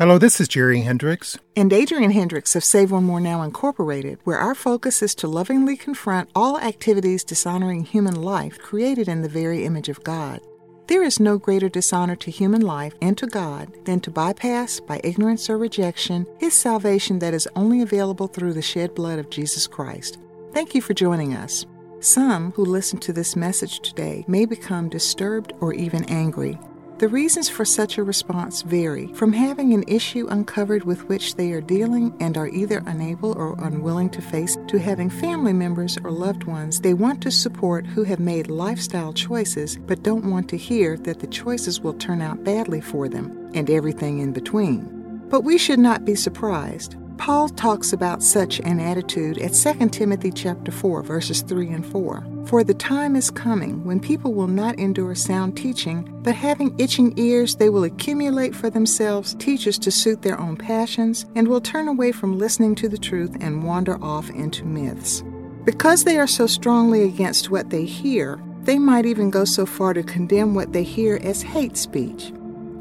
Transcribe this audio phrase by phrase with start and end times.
[0.00, 1.36] Hello, this is Jerry Hendricks.
[1.54, 5.76] And Adrienne Hendricks of Save One More Now Incorporated, where our focus is to lovingly
[5.76, 10.40] confront all activities dishonoring human life created in the very image of God.
[10.86, 15.02] There is no greater dishonor to human life and to God than to bypass, by
[15.04, 19.66] ignorance or rejection, His salvation that is only available through the shed blood of Jesus
[19.66, 20.18] Christ.
[20.54, 21.66] Thank you for joining us.
[22.00, 26.58] Some who listen to this message today may become disturbed or even angry.
[27.00, 31.50] The reasons for such a response vary from having an issue uncovered with which they
[31.52, 36.10] are dealing and are either unable or unwilling to face to having family members or
[36.10, 40.58] loved ones they want to support who have made lifestyle choices but don't want to
[40.58, 45.22] hear that the choices will turn out badly for them, and everything in between.
[45.30, 46.96] But we should not be surprised.
[47.20, 52.26] Paul talks about such an attitude at 2 Timothy chapter 4 verses 3 and 4.
[52.46, 57.12] For the time is coming when people will not endure sound teaching, but having itching
[57.18, 61.88] ears they will accumulate for themselves teachers to suit their own passions and will turn
[61.88, 65.22] away from listening to the truth and wander off into myths.
[65.66, 69.92] Because they are so strongly against what they hear, they might even go so far
[69.92, 72.32] to condemn what they hear as hate speech.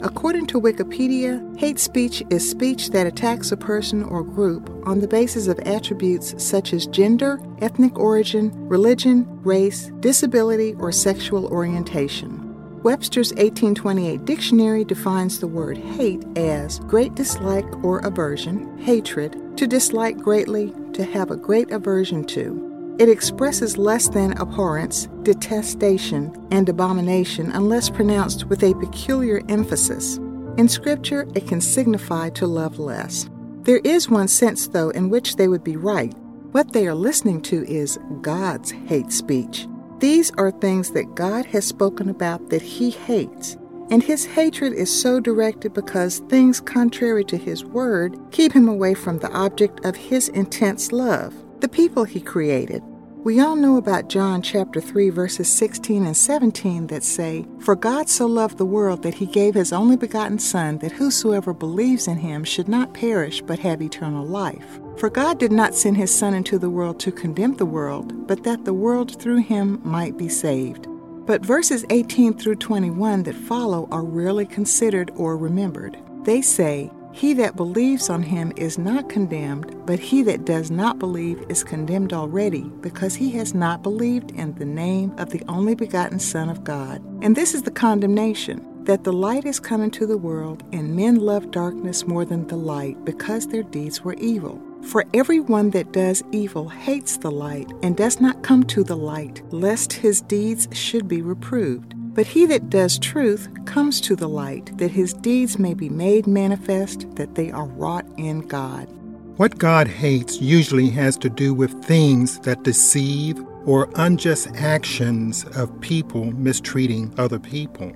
[0.01, 5.09] According to Wikipedia, hate speech is speech that attacks a person or group on the
[5.09, 12.45] basis of attributes such as gender, ethnic origin, religion, race, disability, or sexual orientation.
[12.81, 20.17] Webster's 1828 dictionary defines the word hate as great dislike or aversion, hatred, to dislike
[20.17, 22.68] greatly, to have a great aversion to.
[22.99, 30.17] It expresses less than abhorrence, detestation, and abomination unless pronounced with a peculiar emphasis.
[30.57, 33.29] In Scripture, it can signify to love less.
[33.61, 36.13] There is one sense, though, in which they would be right.
[36.51, 39.65] What they are listening to is God's hate speech.
[39.99, 43.55] These are things that God has spoken about that He hates.
[43.89, 48.93] And His hatred is so directed because things contrary to His word keep Him away
[48.93, 52.81] from the object of His intense love the people he created.
[53.21, 58.07] We all know about John chapter 3 verses 16 and 17 that say, For God
[58.07, 62.15] so loved the world that he gave his only begotten Son, that whosoever believes in
[62.15, 64.79] him should not perish but have eternal life.
[64.95, 68.45] For God did not send his Son into the world to condemn the world, but
[68.45, 70.87] that the world through him might be saved.
[71.25, 75.97] But verses 18 through 21 that follow are rarely considered or remembered.
[76.23, 80.99] They say, he that believes on him is not condemned, but he that does not
[80.99, 85.75] believe is condemned already, because he has not believed in the name of the only
[85.75, 87.01] begotten Son of God.
[87.23, 91.15] And this is the condemnation that the light is come into the world, and men
[91.15, 94.61] love darkness more than the light, because their deeds were evil.
[94.83, 98.95] For every one that does evil hates the light, and does not come to the
[98.95, 101.93] light, lest his deeds should be reproved.
[102.19, 106.27] But he that does truth comes to the light, that his deeds may be made
[106.27, 108.89] manifest, that they are wrought in God.
[109.37, 115.79] What God hates usually has to do with things that deceive or unjust actions of
[115.79, 117.93] people mistreating other people.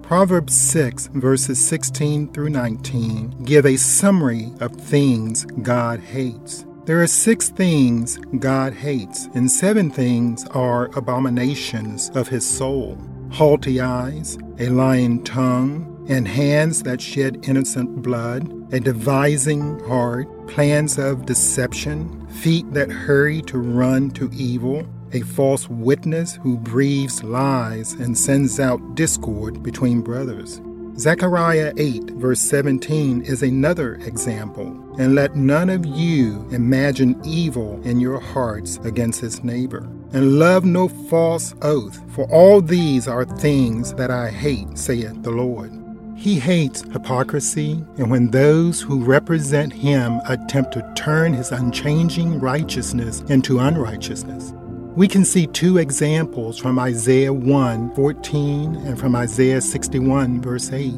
[0.00, 6.64] Proverbs 6, verses 16 through 19, give a summary of things God hates.
[6.86, 12.96] There are six things God hates, and seven things are abominations of his soul
[13.30, 20.98] haughty eyes, a lying tongue, and hands that shed innocent blood, a devising heart, plans
[20.98, 27.92] of deception, feet that hurry to run to evil, a false witness who breathes lies
[27.94, 30.60] and sends out discord between brothers.
[30.98, 34.66] Zechariah 8, verse 17, is another example.
[34.98, 39.86] And let none of you imagine evil in your hearts against his neighbor.
[40.12, 45.30] And love no false oath, for all these are things that I hate, saith the
[45.30, 45.72] Lord.
[46.16, 53.20] He hates hypocrisy, and when those who represent him attempt to turn his unchanging righteousness
[53.28, 54.54] into unrighteousness.
[54.96, 60.94] We can see two examples from Isaiah 1 14 and from Isaiah 61 verse 8.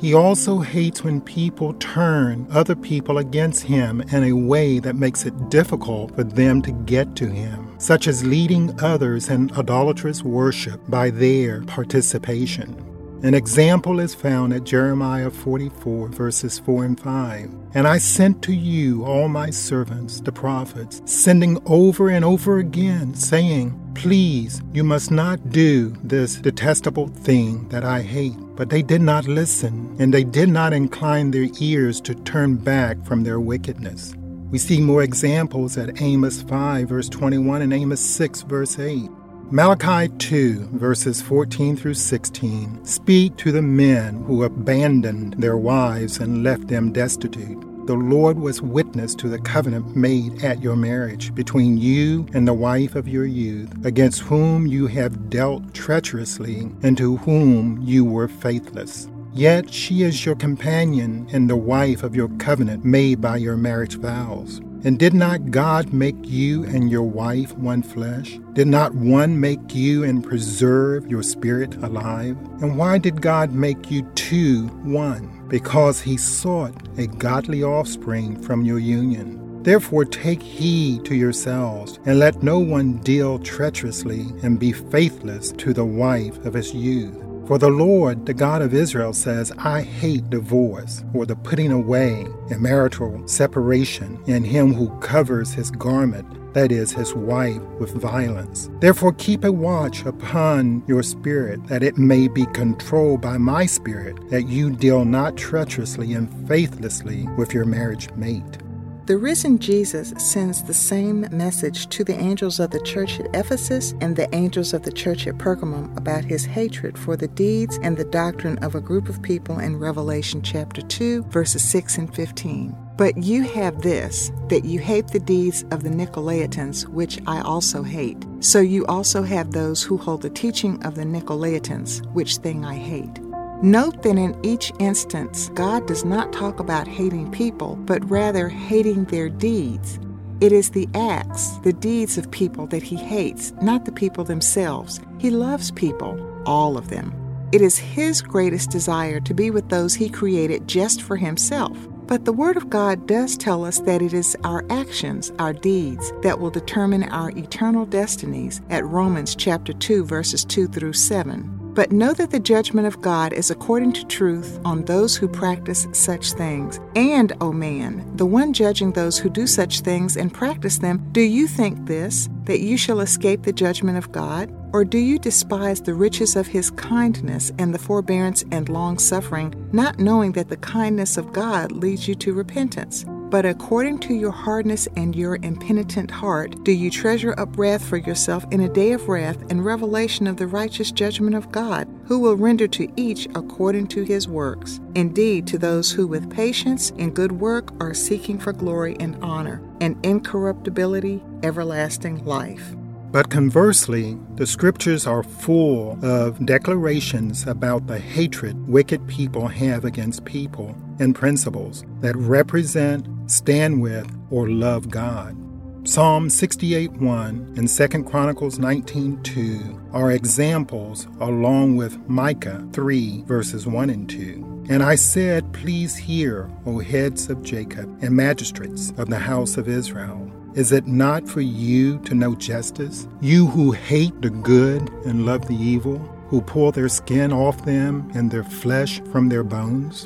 [0.00, 5.26] He also hates when people turn other people against him in a way that makes
[5.26, 10.80] it difficult for them to get to him, such as leading others in idolatrous worship
[10.88, 12.86] by their participation.
[13.22, 17.50] An example is found at Jeremiah 44, verses 4 and 5.
[17.74, 23.14] And I sent to you all my servants, the prophets, sending over and over again,
[23.14, 28.38] saying, Please, you must not do this detestable thing that I hate.
[28.56, 33.04] But they did not listen, and they did not incline their ears to turn back
[33.04, 34.14] from their wickedness.
[34.50, 39.08] We see more examples at Amos 5, verse 21, and Amos 6, verse 8.
[39.52, 46.42] Malachi 2, verses 14 through 16 speak to the men who abandoned their wives and
[46.42, 47.60] left them destitute.
[47.86, 52.52] The Lord was witness to the covenant made at your marriage between you and the
[52.52, 58.28] wife of your youth, against whom you have dealt treacherously and to whom you were
[58.28, 59.08] faithless.
[59.32, 63.96] Yet she is your companion and the wife of your covenant made by your marriage
[63.96, 64.60] vows.
[64.82, 68.38] And did not God make you and your wife one flesh?
[68.54, 72.36] Did not one make you and preserve your spirit alive?
[72.62, 75.46] And why did God make you two one?
[75.48, 79.62] Because he sought a godly offspring from your union.
[79.62, 85.74] Therefore, take heed to yourselves, and let no one deal treacherously and be faithless to
[85.74, 87.22] the wife of his youth.
[87.50, 92.24] For the Lord, the God of Israel, says, I hate divorce, or the putting away,
[92.48, 98.70] and marital separation, in him who covers his garment, that is, his wife, with violence.
[98.78, 104.30] Therefore, keep a watch upon your spirit, that it may be controlled by my spirit,
[104.30, 108.58] that you deal not treacherously and faithlessly with your marriage mate.
[109.06, 113.94] The risen Jesus sends the same message to the angels of the church at Ephesus
[114.00, 117.96] and the angels of the church at Pergamum about his hatred for the deeds and
[117.96, 122.76] the doctrine of a group of people in Revelation chapter 2, verses 6 and 15.
[122.96, 127.82] But you have this, that you hate the deeds of the Nicolaitans, which I also
[127.82, 128.24] hate.
[128.40, 132.76] So you also have those who hold the teaching of the Nicolaitans, which thing I
[132.76, 133.18] hate.
[133.62, 139.04] Note that in each instance, God does not talk about hating people, but rather hating
[139.04, 139.98] their deeds.
[140.40, 144.98] It is the acts, the deeds of people that he hates, not the people themselves.
[145.18, 147.12] He loves people, all of them.
[147.52, 151.76] It is his greatest desire to be with those he created just for himself.
[152.06, 156.14] But the Word of God does tell us that it is our actions, our deeds,
[156.22, 161.59] that will determine our eternal destinies at Romans chapter 2 verses 2 through 7.
[161.80, 165.86] But know that the judgment of God is according to truth on those who practice
[165.92, 166.78] such things.
[166.94, 171.22] And, O man, the one judging those who do such things and practice them, do
[171.22, 174.54] you think this, that you shall escape the judgment of God?
[174.74, 179.54] Or do you despise the riches of his kindness and the forbearance and long suffering,
[179.72, 183.06] not knowing that the kindness of God leads you to repentance?
[183.30, 187.96] But according to your hardness and your impenitent heart, do you treasure up wrath for
[187.96, 192.18] yourself in a day of wrath and revelation of the righteous judgment of God, who
[192.18, 194.80] will render to each according to his works?
[194.96, 199.62] Indeed, to those who with patience and good work are seeking for glory and honor,
[199.80, 202.74] and incorruptibility, everlasting life.
[203.12, 210.24] But conversely, the scriptures are full of declarations about the hatred wicked people have against
[210.24, 215.36] people and principles that represent, stand with, or love God.
[215.84, 224.08] Psalm 68:1 and 2 Chronicles 19:2 are examples along with Micah 3 verses 1 and
[224.08, 224.66] 2.
[224.68, 229.68] And I said, Please hear, O heads of Jacob and magistrates of the house of
[229.68, 230.30] Israel.
[230.54, 233.08] Is it not for you to know justice?
[233.20, 235.98] You who hate the good and love the evil,
[236.28, 240.04] who pull their skin off them and their flesh from their bones?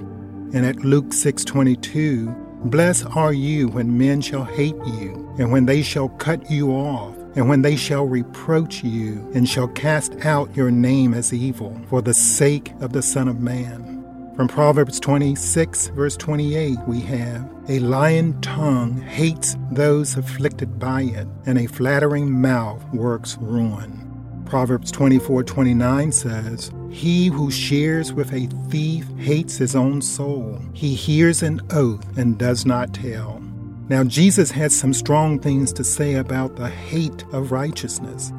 [0.55, 5.83] And at Luke 6:22, blessed are you when men shall hate you, and when they
[5.83, 10.71] shall cut you off, and when they shall reproach you, and shall cast out your
[10.71, 13.93] name as evil, for the sake of the Son of Man.
[14.37, 21.29] From Proverbs 26, verse 28, we have A lying tongue hates those afflicted by it,
[21.47, 24.01] and a flattering mouth works ruin.
[24.45, 30.61] Proverbs 24, 29 says, He who shares with a thief hates his own soul.
[30.75, 33.43] He hears an oath and does not tell.
[33.89, 38.33] Now, Jesus had some strong things to say about the hate of righteousness.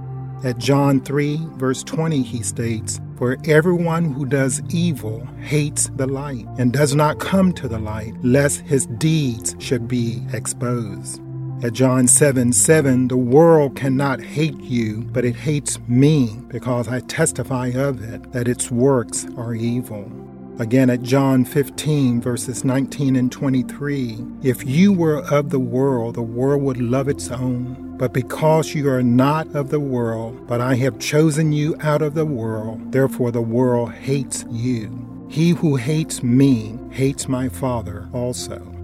[0.45, 6.47] At John 3, verse 20, he states, For everyone who does evil hates the light
[6.57, 11.21] and does not come to the light, lest his deeds should be exposed.
[11.63, 16.99] At John 7 7, the world cannot hate you, but it hates me because I
[16.99, 20.11] testify of it that its works are evil.
[20.59, 26.21] Again at John 15, verses 19 and 23, if you were of the world, the
[26.21, 27.97] world would love its own.
[27.97, 32.15] But because you are not of the world, but I have chosen you out of
[32.15, 35.27] the world, therefore the world hates you.
[35.29, 38.74] He who hates me hates my Father also.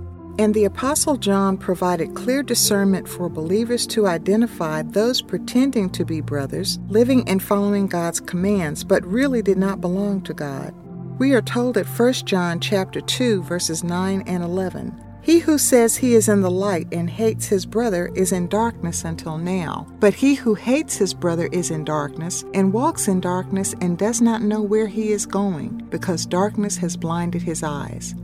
[0.42, 6.20] And the Apostle John provided clear discernment for believers to identify those pretending to be
[6.20, 10.74] brothers, living and following God's commands, but really did not belong to God.
[11.20, 15.96] We are told at 1 John chapter 2 verses 9 and 11, He who says
[15.96, 19.86] he is in the light and hates his brother is in darkness until now.
[20.00, 24.22] But he who hates his brother is in darkness and walks in darkness and does
[24.22, 28.16] not know where he is going, because darkness has blinded his eyes.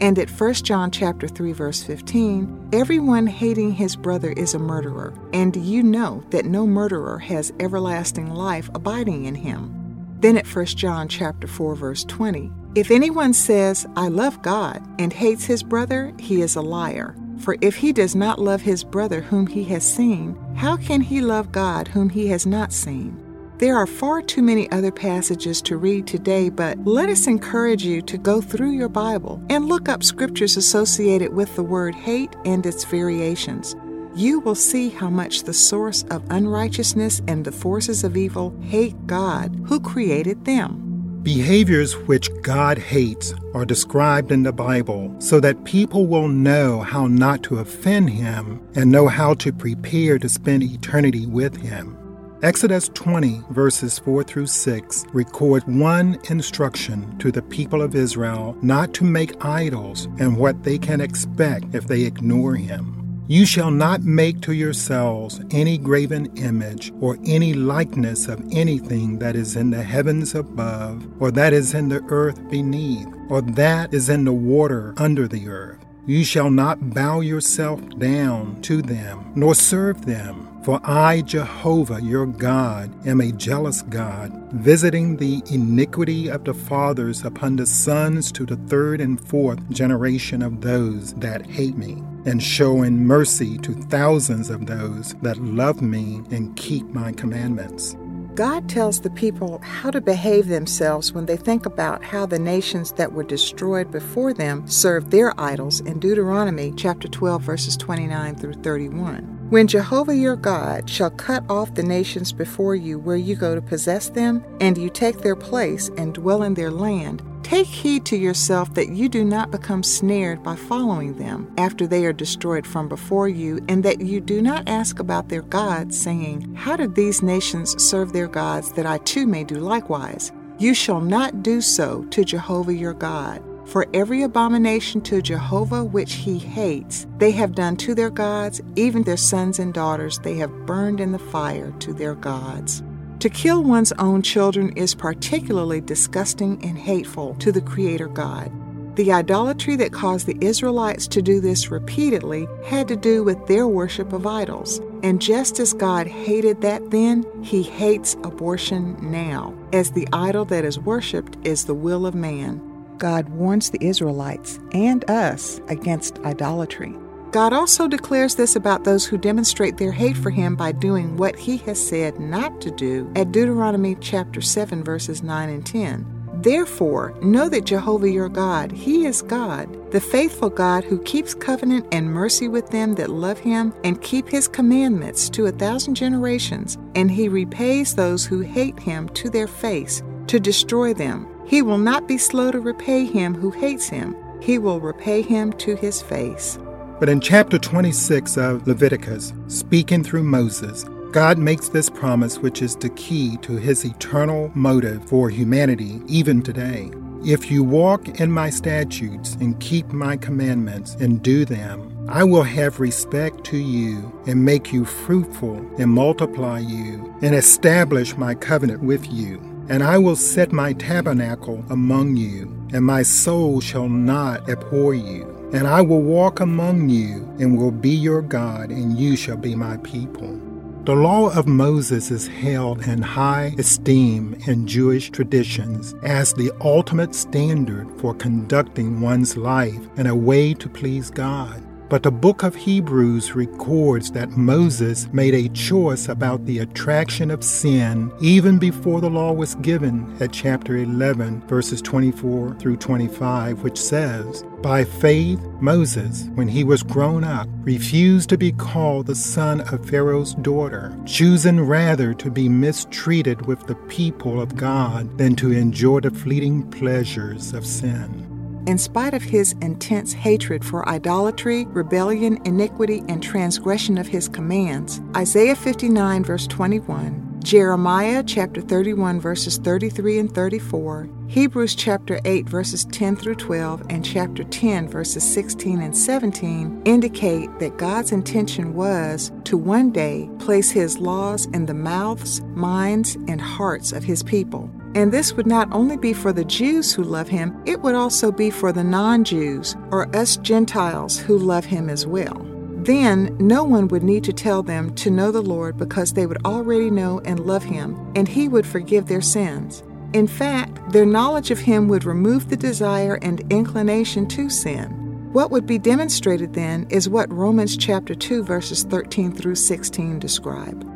[0.00, 5.14] And at 1 John chapter 3 verse 15, everyone hating his brother is a murderer,
[5.32, 9.72] and you know that no murderer has everlasting life abiding in him.
[10.20, 15.12] Then at 1 John chapter 4 verse 20, if anyone says, I love God, and
[15.12, 17.16] hates his brother, he is a liar.
[17.38, 21.22] For if he does not love his brother whom he has seen, how can he
[21.22, 23.25] love God whom he has not seen?
[23.58, 28.02] There are far too many other passages to read today, but let us encourage you
[28.02, 32.64] to go through your Bible and look up scriptures associated with the word hate and
[32.66, 33.74] its variations
[34.16, 39.06] you will see how much the source of unrighteousness and the forces of evil hate
[39.06, 41.20] God who created them.
[41.22, 47.06] Behaviors which God hates are described in the Bible so that people will know how
[47.08, 51.95] not to offend Him and know how to prepare to spend eternity with Him.
[52.42, 58.92] Exodus 20, verses 4 through 6, record one instruction to the people of Israel not
[58.92, 63.24] to make idols and what they can expect if they ignore Him.
[63.26, 69.34] You shall not make to yourselves any graven image or any likeness of anything that
[69.34, 74.10] is in the heavens above, or that is in the earth beneath, or that is
[74.10, 75.78] in the water under the earth.
[76.04, 80.45] You shall not bow yourself down to them, nor serve them.
[80.66, 87.24] For I, Jehovah your God, am a jealous God, visiting the iniquity of the fathers
[87.24, 92.42] upon the sons to the third and fourth generation of those that hate me and
[92.42, 97.96] showing mercy to thousands of those that love me and keep my commandments.
[98.36, 102.92] God tells the people how to behave themselves when they think about how the nations
[102.92, 108.52] that were destroyed before them served their idols in Deuteronomy chapter 12 verses 29 through
[108.52, 109.48] 31.
[109.48, 113.62] When Jehovah your God shall cut off the nations before you where you go to
[113.62, 118.16] possess them, and you take their place and dwell in their land, Take heed to
[118.16, 122.88] yourself that you do not become snared by following them after they are destroyed from
[122.88, 127.22] before you, and that you do not ask about their gods, saying, How did these
[127.22, 130.32] nations serve their gods, that I too may do likewise?
[130.58, 133.40] You shall not do so to Jehovah your God.
[133.64, 139.04] For every abomination to Jehovah which he hates, they have done to their gods, even
[139.04, 142.82] their sons and daughters they have burned in the fire to their gods.
[143.20, 148.52] To kill one's own children is particularly disgusting and hateful to the Creator God.
[148.96, 153.68] The idolatry that caused the Israelites to do this repeatedly had to do with their
[153.68, 154.80] worship of idols.
[155.02, 160.64] And just as God hated that then, He hates abortion now, as the idol that
[160.64, 162.60] is worshiped is the will of man.
[162.98, 166.94] God warns the Israelites and us against idolatry.
[167.30, 171.36] God also declares this about those who demonstrate their hate for him by doing what
[171.36, 176.16] he has said not to do at Deuteronomy chapter 7 verses 9 and 10.
[176.42, 181.86] Therefore, know that Jehovah your God, He is God, the faithful God who keeps covenant
[181.92, 186.76] and mercy with them that love Him and keep His commandments to a thousand generations,
[186.94, 191.26] and He repays those who hate Him to their face to destroy them.
[191.46, 195.52] He will not be slow to repay him who hates Him, He will repay him
[195.54, 196.58] to His face.
[196.98, 202.74] But in chapter 26 of Leviticus, speaking through Moses, God makes this promise, which is
[202.74, 206.90] the key to his eternal motive for humanity, even today.
[207.22, 212.44] If you walk in my statutes and keep my commandments and do them, I will
[212.44, 218.82] have respect to you and make you fruitful and multiply you and establish my covenant
[218.82, 219.38] with you.
[219.68, 225.35] And I will set my tabernacle among you, and my soul shall not abhor you.
[225.52, 229.54] And I will walk among you and will be your God, and you shall be
[229.54, 230.40] my people.
[230.86, 237.12] The law of Moses is held in high esteem in Jewish traditions as the ultimate
[237.12, 241.65] standard for conducting one's life in a way to please God.
[241.88, 247.44] But the book of Hebrews records that Moses made a choice about the attraction of
[247.44, 253.78] sin even before the law was given at chapter 11, verses 24 through 25, which
[253.78, 259.60] says, By faith, Moses, when he was grown up, refused to be called the son
[259.72, 265.52] of Pharaoh's daughter, choosing rather to be mistreated with the people of God than to
[265.52, 268.35] enjoy the fleeting pleasures of sin.
[268.66, 275.00] In spite of his intense hatred for idolatry, rebellion, iniquity, and transgression of his commands,
[275.14, 282.84] Isaiah 59, verse 21, Jeremiah chapter 31 verses 33 and 34, Hebrews chapter 8 verses
[282.86, 289.30] 10 through 12, and chapter 10 verses 16 and 17 indicate that God's intention was
[289.44, 294.68] to one day place his laws in the mouths, minds, and hearts of his people.
[294.96, 298.32] And this would not only be for the Jews who love him, it would also
[298.32, 302.46] be for the non Jews or us Gentiles who love him as well.
[302.78, 306.42] Then no one would need to tell them to know the Lord because they would
[306.46, 309.82] already know and love him, and he would forgive their sins.
[310.14, 314.88] In fact, their knowledge of him would remove the desire and inclination to sin.
[315.34, 320.95] What would be demonstrated then is what Romans chapter 2 verses 13 through 16 describe.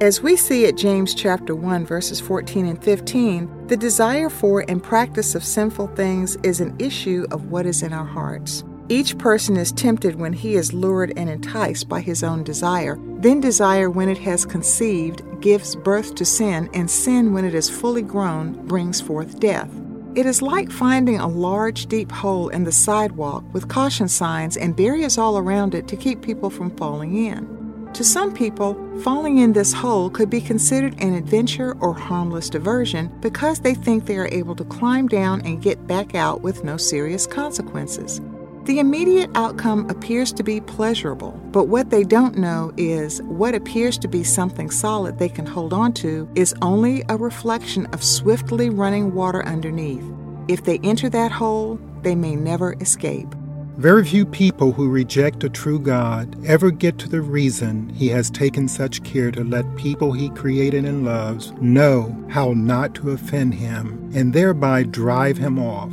[0.00, 4.82] As we see at James chapter 1 verses 14 and 15, the desire for and
[4.82, 8.64] practice of sinful things is an issue of what is in our hearts.
[8.88, 12.98] Each person is tempted when he is lured and enticed by his own desire.
[13.18, 17.70] Then desire, when it has conceived, gives birth to sin, and sin, when it is
[17.70, 19.70] fully grown, brings forth death.
[20.16, 24.76] It is like finding a large, deep hole in the sidewalk with caution signs and
[24.76, 27.63] barriers all around it to keep people from falling in.
[27.94, 33.06] To some people, falling in this hole could be considered an adventure or harmless diversion
[33.20, 36.76] because they think they are able to climb down and get back out with no
[36.76, 38.20] serious consequences.
[38.64, 43.96] The immediate outcome appears to be pleasurable, but what they don't know is what appears
[43.98, 48.70] to be something solid they can hold on to is only a reflection of swiftly
[48.70, 50.04] running water underneath.
[50.48, 53.32] If they enter that hole, they may never escape.
[53.76, 58.30] Very few people who reject a true God ever get to the reason He has
[58.30, 63.54] taken such care to let people He created and loves know how not to offend
[63.54, 65.90] Him and thereby drive Him off.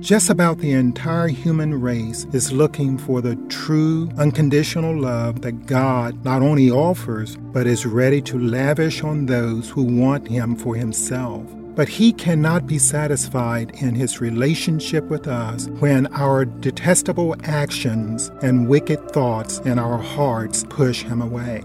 [0.00, 6.22] Just about the entire human race is looking for the true, unconditional love that God
[6.26, 11.46] not only offers, but is ready to lavish on those who want Him for Himself.
[11.74, 18.68] But he cannot be satisfied in his relationship with us when our detestable actions and
[18.68, 21.62] wicked thoughts in our hearts push him away.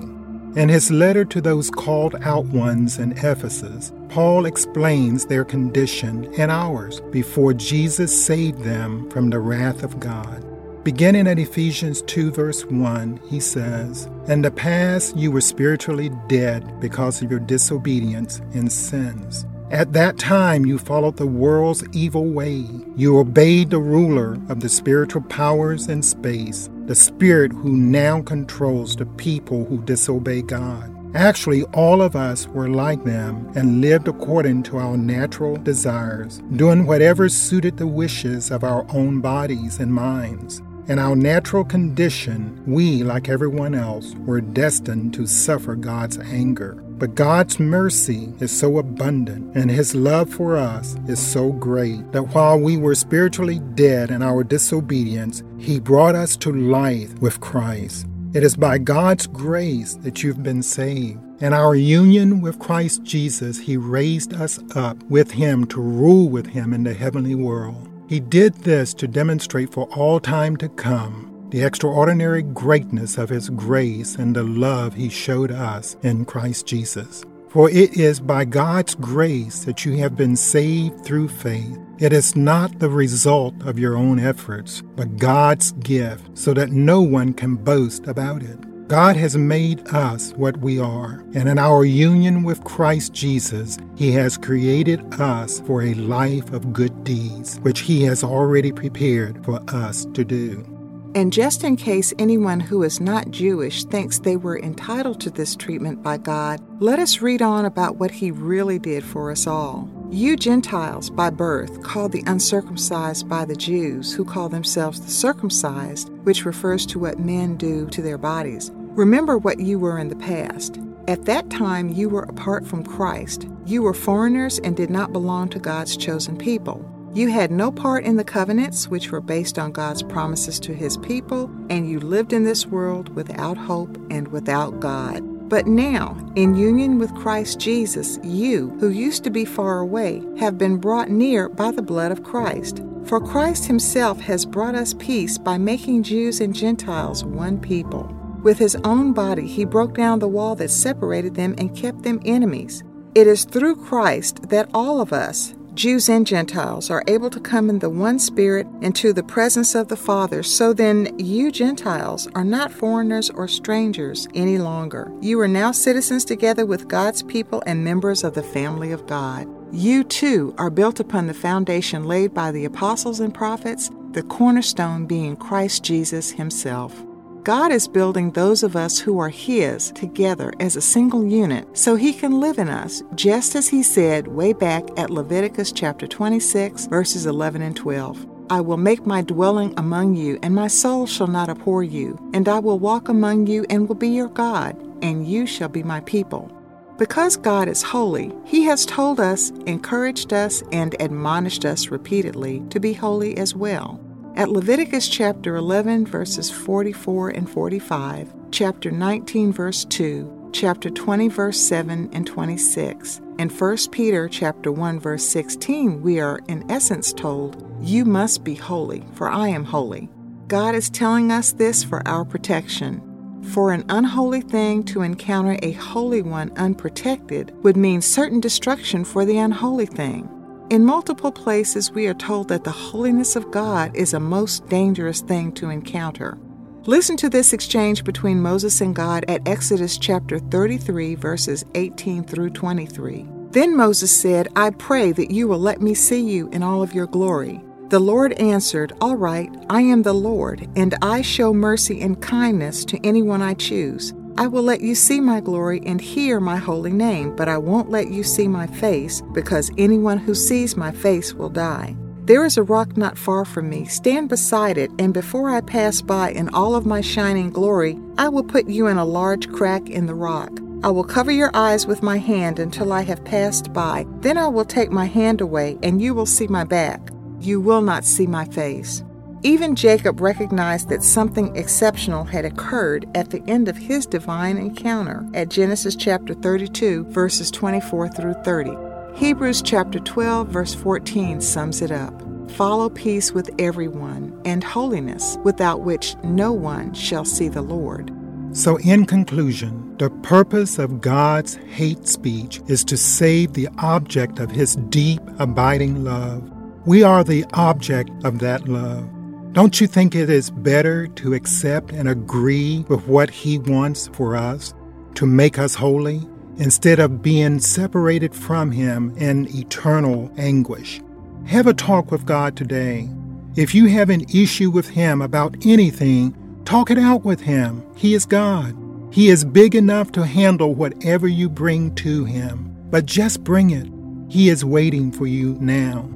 [0.56, 6.50] In his letter to those called out ones in Ephesus, Paul explains their condition and
[6.50, 10.44] ours before Jesus saved them from the wrath of God.
[10.84, 16.80] Beginning at Ephesians 2, verse 1, he says, In the past you were spiritually dead
[16.80, 19.46] because of your disobedience and sins.
[19.70, 22.66] At that time, you followed the world's evil way.
[22.96, 28.96] You obeyed the ruler of the spiritual powers in space, the spirit who now controls
[28.96, 30.94] the people who disobey God.
[31.14, 36.86] Actually, all of us were like them and lived according to our natural desires, doing
[36.86, 40.62] whatever suited the wishes of our own bodies and minds.
[40.88, 46.82] In our natural condition, we, like everyone else, were destined to suffer God's anger.
[47.00, 52.34] But God's mercy is so abundant and His love for us is so great that
[52.34, 58.08] while we were spiritually dead in our disobedience, He brought us to life with Christ.
[58.34, 61.20] It is by God's grace that you've been saved.
[61.40, 66.48] In our union with Christ Jesus, He raised us up with Him to rule with
[66.48, 67.88] Him in the heavenly world.
[68.10, 73.50] He did this to demonstrate for all time to come the extraordinary greatness of His
[73.50, 77.24] grace and the love He showed us in Christ Jesus.
[77.50, 81.80] For it is by God's grace that you have been saved through faith.
[81.98, 87.02] It is not the result of your own efforts, but God's gift, so that no
[87.02, 88.60] one can boast about it.
[88.88, 94.12] God has made us what we are, and in our union with Christ Jesus, He
[94.12, 99.62] has created us for a life of good deeds, which He has already prepared for
[99.70, 100.77] us to do.
[101.18, 105.56] And just in case anyone who is not Jewish thinks they were entitled to this
[105.56, 109.90] treatment by God, let us read on about what He really did for us all.
[110.12, 116.10] You Gentiles by birth, called the uncircumcised by the Jews, who call themselves the circumcised,
[116.20, 118.70] which refers to what men do to their bodies.
[118.76, 120.80] Remember what you were in the past.
[121.08, 123.48] At that time, you were apart from Christ.
[123.66, 126.88] You were foreigners and did not belong to God's chosen people.
[127.14, 130.98] You had no part in the covenants, which were based on God's promises to his
[130.98, 135.24] people, and you lived in this world without hope and without God.
[135.50, 140.58] But now, in union with Christ Jesus, you, who used to be far away, have
[140.58, 142.84] been brought near by the blood of Christ.
[143.06, 148.14] For Christ himself has brought us peace by making Jews and Gentiles one people.
[148.44, 152.22] With his own body, he broke down the wall that separated them and kept them
[152.26, 152.84] enemies.
[153.16, 157.70] It is through Christ that all of us, Jews and Gentiles are able to come
[157.70, 160.42] in the one Spirit into the presence of the Father.
[160.42, 165.12] So then, you Gentiles are not foreigners or strangers any longer.
[165.22, 169.48] You are now citizens together with God's people and members of the family of God.
[169.72, 175.06] You too are built upon the foundation laid by the apostles and prophets, the cornerstone
[175.06, 177.04] being Christ Jesus Himself.
[177.48, 181.96] God is building those of us who are His together as a single unit so
[181.96, 186.88] He can live in us, just as He said way back at Leviticus chapter 26,
[186.88, 188.28] verses 11 and 12.
[188.50, 192.50] I will make my dwelling among you, and my soul shall not abhor you, and
[192.50, 196.02] I will walk among you and will be your God, and you shall be my
[196.02, 196.52] people.
[196.98, 202.82] Because God is holy, He has told us, encouraged us, and admonished us repeatedly to
[202.82, 204.04] be holy as well.
[204.38, 211.60] At Leviticus chapter 11, verses 44 and 45, chapter 19, verse 2, chapter 20, verse
[211.60, 217.66] 7 and 26, and 1 Peter chapter 1, verse 16, we are in essence told,
[217.82, 220.08] You must be holy, for I am holy.
[220.48, 223.02] God is telling us this for our protection.
[223.42, 229.26] For an unholy thing to encounter a holy one unprotected would mean certain destruction for
[229.26, 230.30] the unholy thing.
[230.70, 235.22] In multiple places, we are told that the holiness of God is a most dangerous
[235.22, 236.38] thing to encounter.
[236.86, 242.50] Listen to this exchange between Moses and God at Exodus chapter 33, verses 18 through
[242.50, 243.26] 23.
[243.52, 246.94] Then Moses said, I pray that you will let me see you in all of
[246.94, 247.62] your glory.
[247.88, 252.84] The Lord answered, All right, I am the Lord, and I show mercy and kindness
[252.86, 254.14] to anyone I choose.
[254.40, 257.90] I will let you see my glory and hear my holy name, but I won't
[257.90, 261.96] let you see my face, because anyone who sees my face will die.
[262.26, 263.86] There is a rock not far from me.
[263.86, 268.30] Stand beside it, and before I pass by in all of my shining glory, I
[268.30, 270.52] will put you in a large crack in the rock.
[270.84, 274.06] I will cover your eyes with my hand until I have passed by.
[274.20, 277.10] Then I will take my hand away, and you will see my back.
[277.40, 279.04] You will not see my face.
[279.44, 285.24] Even Jacob recognized that something exceptional had occurred at the end of his divine encounter
[285.36, 288.76] at Genesis chapter 32, verses 24 through 30.
[289.16, 292.14] Hebrews chapter 12, verse 14 sums it up.
[292.52, 298.12] Follow peace with everyone and holiness, without which no one shall see the Lord.
[298.54, 304.50] So, in conclusion, the purpose of God's hate speech is to save the object of
[304.50, 306.52] his deep, abiding love.
[306.88, 309.08] We are the object of that love.
[309.54, 314.36] Don't you think it is better to accept and agree with what He wants for
[314.36, 314.74] us
[315.16, 316.22] to make us holy
[316.58, 321.02] instead of being separated from Him in eternal anguish?
[321.48, 323.10] Have a talk with God today.
[323.56, 327.84] If you have an issue with Him about anything, talk it out with Him.
[327.96, 328.76] He is God.
[329.12, 332.76] He is big enough to handle whatever you bring to Him.
[332.92, 333.88] But just bring it.
[334.30, 336.08] He is waiting for you now.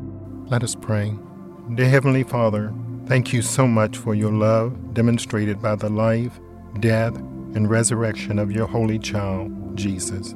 [0.48, 1.16] Let us pray.
[1.74, 2.74] Dear Heavenly Father,
[3.08, 6.40] Thank you so much for your love demonstrated by the life,
[6.80, 10.34] death, and resurrection of your holy child, Jesus.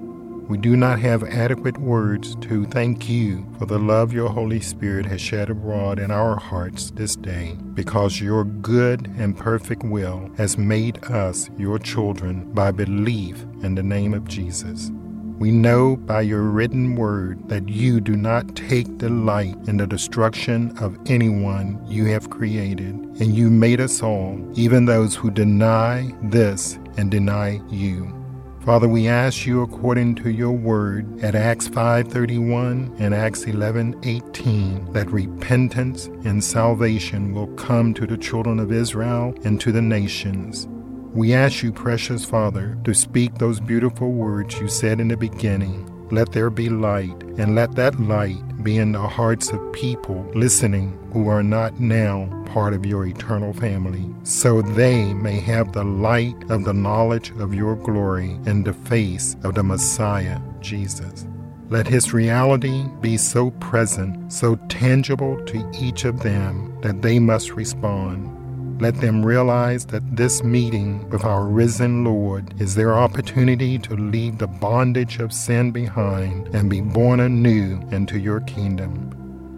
[0.47, 5.05] We do not have adequate words to thank you for the love your Holy Spirit
[5.07, 10.57] has shed abroad in our hearts this day, because your good and perfect will has
[10.57, 14.91] made us your children by belief in the name of Jesus.
[15.37, 20.77] We know by your written word that you do not take delight in the destruction
[20.77, 26.79] of anyone you have created, and you made us all, even those who deny this
[26.95, 28.13] and deny you.
[28.61, 35.11] Father, we ask you according to your word at Acts 5:31 and Acts 11:18 that
[35.11, 40.67] repentance and salvation will come to the children of Israel and to the nations.
[41.15, 45.89] We ask you, precious Father, to speak those beautiful words you said in the beginning.
[46.11, 50.99] Let there be light, and let that light be in the hearts of people listening
[51.13, 56.35] who are not now part of your eternal family, so they may have the light
[56.49, 61.25] of the knowledge of your glory in the face of the Messiah, Jesus.
[61.69, 67.51] Let his reality be so present, so tangible to each of them that they must
[67.51, 68.29] respond.
[68.79, 74.37] Let them realize that this meeting with our risen Lord is their opportunity to leave
[74.37, 79.11] the bondage of sin behind and be born anew into your kingdom.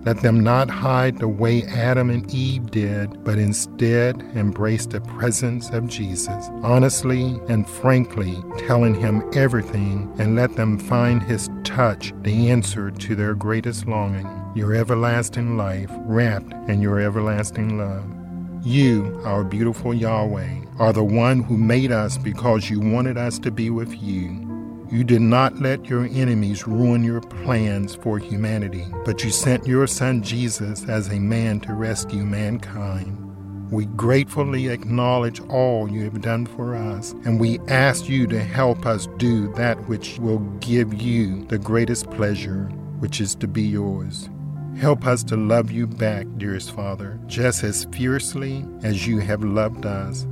[0.06, 5.70] Let them not hide the way Adam and Eve did, but instead embrace the presence
[5.72, 12.50] of Jesus, honestly and frankly telling him everything, and let them find his touch the
[12.52, 18.17] answer to their greatest longing, your everlasting life wrapped in your everlasting love.
[18.64, 23.52] You, our beautiful Yahweh, are the one who made us because you wanted us to
[23.52, 24.44] be with you.
[24.92, 29.86] You did not let your enemies ruin your plans for humanity, but you sent your
[29.88, 33.24] son Jesus as a man to rescue mankind.
[33.72, 38.86] We gratefully acknowledge all you have done for us, and we ask you to help
[38.86, 42.66] us do that which will give you the greatest pleasure,
[43.00, 44.30] which is to be yours.
[44.78, 49.88] Help us to love you back, dearest Father, just as fiercely as you have loved
[49.88, 50.28] us.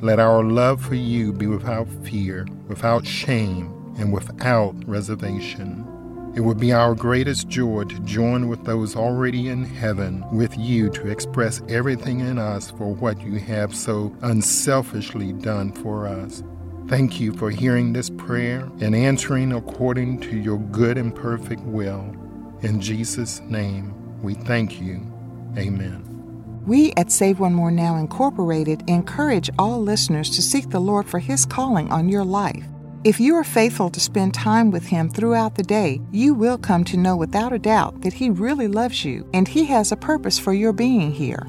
[0.00, 5.84] Let our love for you be without fear, without shame, and without reservation.
[6.34, 10.88] It would be our greatest joy to join with those already in heaven with you
[10.92, 16.42] to express everything in us for what you have so unselfishly done for us.
[16.88, 22.16] Thank you for hearing this prayer and answering according to your good and perfect will.
[22.62, 25.00] In Jesus' name, we thank you.
[25.56, 26.06] Amen.
[26.66, 31.18] We at Save One More Now Incorporated encourage all listeners to seek the Lord for
[31.18, 32.64] His calling on your life.
[33.02, 36.84] If you are faithful to spend time with Him throughout the day, you will come
[36.84, 40.38] to know without a doubt that He really loves you and He has a purpose
[40.38, 41.46] for your being here.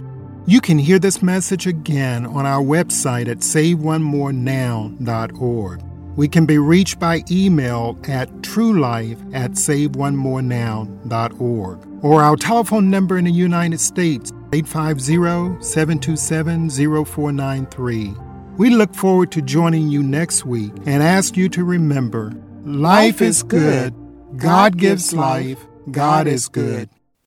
[0.47, 5.90] You can hear this message again on our website at SaveOneMoreNow.org.
[6.21, 13.25] We can be reached by email at truelife at SaveOneMoreNow.org or our telephone number in
[13.25, 18.13] the United States, 850 727 0493.
[18.55, 22.31] We look forward to joining you next week and ask you to remember
[22.65, 23.95] life is good,
[24.38, 26.88] God gives life, God is good.